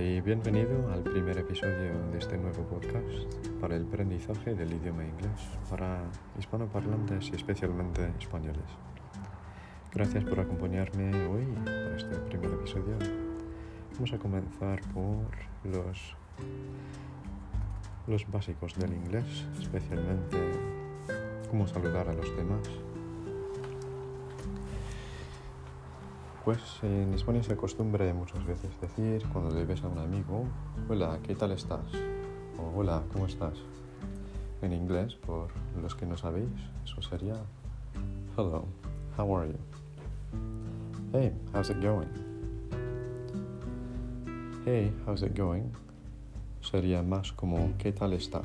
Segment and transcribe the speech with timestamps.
[0.00, 5.40] Y bienvenido al primer episodio de este nuevo podcast para el aprendizaje del idioma inglés
[5.70, 6.02] para
[6.36, 8.64] hispanoparlantes y especialmente españoles.
[9.92, 12.96] Gracias por acompañarme hoy para este primer episodio.
[13.94, 15.26] Vamos a comenzar por
[15.62, 16.16] los,
[18.08, 20.38] los básicos del inglés, especialmente
[21.50, 22.68] cómo saludar a los demás
[26.44, 30.44] Pues en España se acostumbra muchas veces decir cuando le ves a un amigo,
[30.90, 31.86] hola, ¿qué tal estás?
[32.58, 33.54] O hola, ¿cómo estás?
[34.60, 35.48] En inglés, por
[35.80, 36.50] los que no sabéis,
[36.84, 37.36] eso sería
[38.36, 38.66] hello,
[39.16, 39.58] how are you?
[41.14, 42.08] Hey, how's it going?
[44.66, 45.72] Hey, how's it going?
[46.60, 48.44] Sería más como ¿qué tal estás?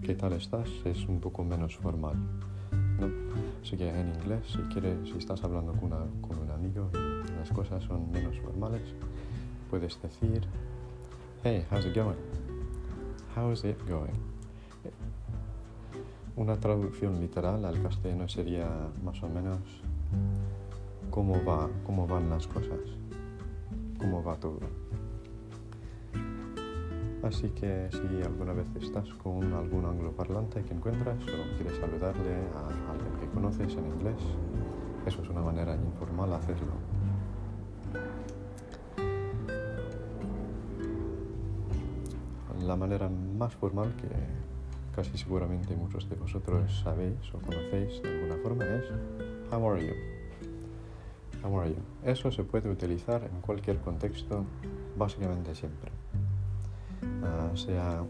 [0.00, 0.68] ¿Qué tal estás?
[0.84, 2.14] Es un poco menos formal.
[3.00, 3.10] ¿no?
[3.62, 6.88] Así que en inglés, si quieres, si estás hablando con, un amigo
[7.52, 8.82] cosas son menos formales,
[9.70, 10.46] puedes decir,
[11.44, 12.16] hey, how's it going?
[13.36, 14.32] How's it going?
[16.36, 18.68] Una traducción literal al castellano sería
[19.04, 19.60] más o menos
[21.10, 22.80] cómo va, cómo van las cosas,
[23.98, 24.60] cómo va todo.
[27.22, 32.92] Así que si alguna vez estás con algún angloparlante que encuentras o quieres saludarle a
[32.92, 34.20] alguien que conoces en inglés,
[35.06, 36.72] eso es una manera informal de hacerlo.
[42.64, 44.08] La manera más formal que
[44.94, 48.84] casi seguramente muchos de vosotros sabéis o conocéis de alguna forma es
[49.50, 49.94] How are you?
[51.42, 51.76] How are you?
[52.04, 54.44] Eso se puede utilizar en cualquier contexto,
[54.96, 55.90] básicamente siempre.
[57.02, 58.04] Uh, sea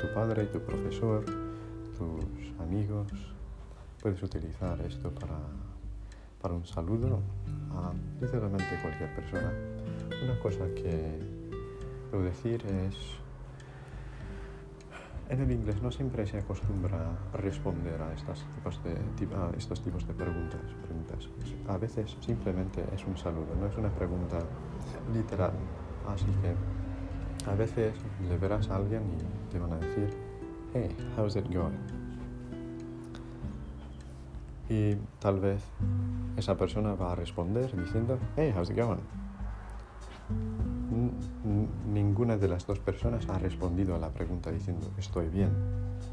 [0.00, 1.24] tu padre, tu profesor,
[1.98, 3.08] tus amigos,
[4.00, 5.36] puedes utilizar esto para,
[6.40, 7.20] para un saludo
[7.72, 9.52] a literalmente cualquier persona.
[10.22, 11.18] Una cosa que
[12.10, 12.96] puedo decir es
[15.30, 20.04] en el inglés no siempre se acostumbra responder a, estas tipos de, a estos tipos
[20.04, 21.28] de preguntas, preguntas.
[21.68, 24.40] A veces simplemente es un saludo, no es una pregunta
[25.14, 25.52] literal.
[26.08, 27.94] Así que a veces
[28.28, 30.10] le verás a alguien y te van a decir,
[30.74, 31.99] hey, how's it going?
[34.70, 35.62] Y tal vez
[36.36, 39.00] esa persona va a responder diciendo, hey, how's it going?
[41.86, 45.50] ninguna de las dos personas ha respondido a la pregunta diciendo estoy bien.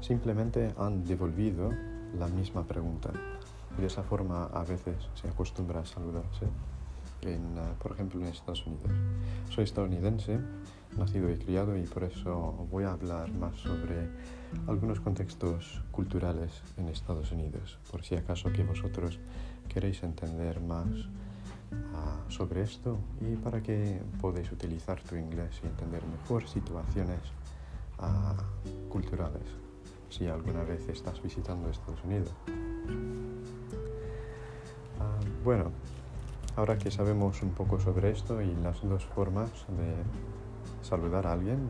[0.00, 1.70] Simplemente han devolvido
[2.18, 3.10] la misma pregunta.
[3.76, 6.46] de esa forma a veces se acostumbra a saludarse,
[7.26, 8.90] en, ah, por ejemplo en Estados Unidos.
[9.50, 10.38] Soy estadounidense,
[10.96, 14.08] nacido y criado y por eso voy a hablar más sobre
[14.66, 19.18] algunos contextos culturales en Estados Unidos, por si acaso que vosotros
[19.68, 20.88] queréis entender más
[22.28, 27.20] sobre esto y para que podáis utilizar tu inglés y entender mejor situaciones
[27.98, 28.34] ah,
[28.88, 29.42] culturales
[30.10, 32.32] si alguna vez estás visitando Estados Unidos.
[35.00, 35.70] Ah, bueno,
[36.56, 39.94] ahora que sabemos un poco sobre esto y las dos formas de
[40.82, 41.68] saludar a alguien,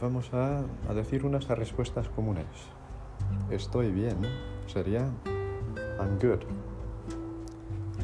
[0.00, 0.62] vamos a,
[0.94, 2.46] decir unas respuestas comunes.
[3.50, 4.16] Estoy bien
[4.66, 5.10] sería
[5.98, 6.42] I'm good.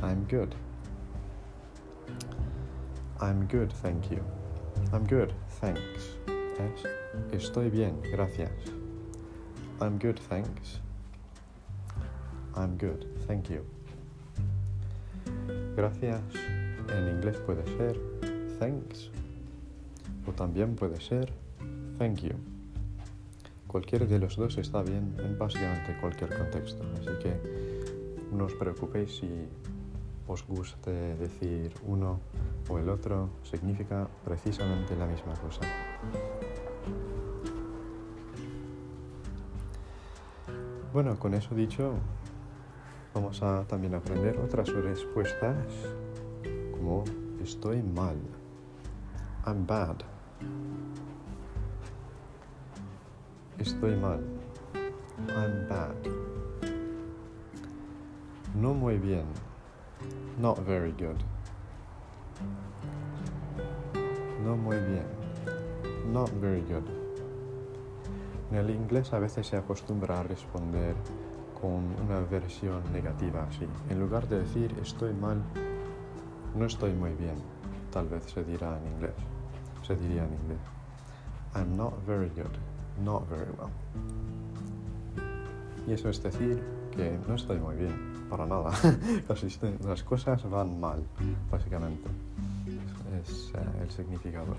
[0.02, 0.54] I'm good.
[3.20, 4.20] I'm good, thank you.
[4.92, 6.16] I'm good, thanks.
[7.32, 8.50] Es estoy bien, gracias.
[9.80, 10.80] I'm good, thanks.
[12.54, 13.64] I'm good, thank you.
[15.76, 16.22] Gracias
[16.88, 18.00] en inglés puede ser
[18.58, 19.10] thanks
[20.26, 21.30] o también puede ser
[21.98, 22.34] thank you.
[23.66, 27.36] Cualquiera de los dos está bien en básicamente cualquier contexto, así que
[28.32, 29.28] no os preocupéis si
[30.26, 32.20] os guste decir uno
[32.70, 35.60] o el otro, significa precisamente la misma cosa.
[40.94, 41.92] Bueno, con eso dicho,
[43.16, 45.56] vamos a también aprender otras respuestas
[46.70, 47.02] como
[47.42, 48.16] estoy mal.
[49.46, 49.96] I'm bad.
[53.58, 54.20] Estoy mal.
[55.28, 55.94] I'm bad.
[58.54, 59.24] No muy bien.
[60.38, 61.16] Not very good.
[64.44, 65.06] No muy bien.
[66.12, 66.84] Not very good.
[68.50, 70.94] En el inglés a veces se acostumbra a responder
[71.60, 73.66] con una versión negativa así.
[73.90, 75.42] En lugar de decir estoy mal,
[76.54, 77.36] no estoy muy bien,
[77.92, 79.14] tal vez se dirá en inglés.
[79.82, 80.58] Se diría en inglés.
[81.54, 82.56] I'm not very good.
[83.04, 83.70] Not very well.
[85.86, 88.70] Y eso es decir que no estoy muy bien para nada.
[89.84, 91.02] las cosas van mal,
[91.50, 92.08] básicamente.
[93.22, 94.56] es uh, el significado.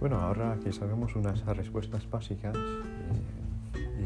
[0.00, 3.41] Bueno, ahora que sabemos unas respuestas básicas y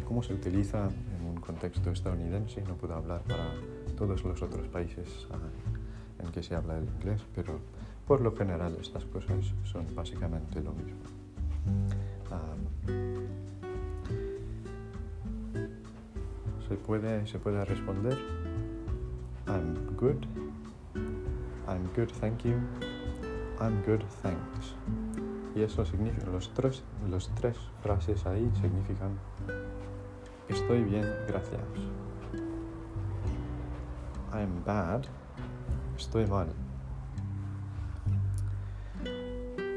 [0.06, 0.88] cómo se utiliza
[1.18, 3.52] en un contexto estadounidense, no puedo hablar para
[3.98, 7.58] todos los otros países uh, en que se habla el inglés, pero
[8.06, 11.00] por lo general estas cosas son básicamente lo mismo.
[12.30, 12.86] Um,
[16.68, 18.16] se puede, se puede responder
[19.48, 20.24] I'm good,
[21.68, 22.54] I'm good, thank you,
[23.60, 24.74] I'm good, thanks.
[25.54, 29.18] Y eso significa, los tres, los tres frases ahí significan
[30.48, 31.60] estoy bien, gracias.
[34.32, 35.06] I'm bad,
[35.96, 36.48] estoy mal.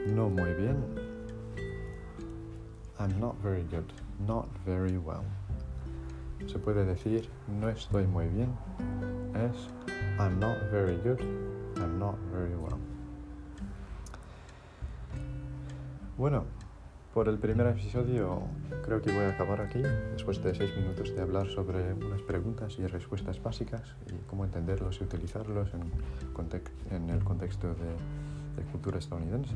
[0.08, 0.84] No muy bien.
[3.00, 3.86] I'm not very good,
[4.28, 5.24] not very well
[6.48, 8.50] se puede decir no estoy muy bien
[9.36, 9.70] es
[10.20, 11.20] I'm not very good,
[11.78, 12.78] I'm not very well.
[16.18, 16.44] Bueno,
[17.20, 18.44] por el primer episodio
[18.86, 19.82] creo que voy a acabar aquí,
[20.14, 25.02] después de seis minutos de hablar sobre unas preguntas y respuestas básicas y cómo entenderlos
[25.02, 25.82] y utilizarlos en,
[26.96, 29.54] en el contexto de, de cultura estadounidense.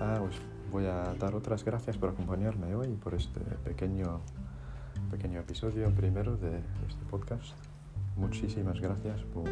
[0.00, 0.34] Ah, pues
[0.72, 4.20] voy a dar otras gracias por acompañarme hoy por este pequeño
[5.12, 6.56] pequeño episodio primero de
[6.88, 7.54] este podcast.
[8.16, 9.48] Muchísimas gracias por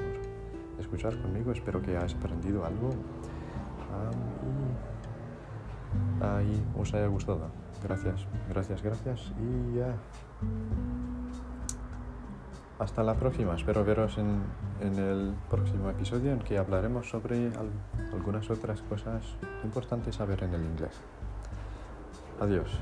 [0.80, 1.52] escuchar conmigo.
[1.52, 2.90] Espero que hayas aprendido algo
[6.42, 7.48] y, os haya gustado.
[7.82, 9.94] Gracias, gracias, gracias y ya.
[12.78, 13.54] Hasta la próxima.
[13.54, 14.42] Espero veros en,
[14.80, 17.52] en, el próximo episodio en que hablaremos sobre
[18.12, 19.22] algunas otras cosas
[19.62, 20.94] importantes a ver en el inglés.
[22.40, 22.80] Adiós.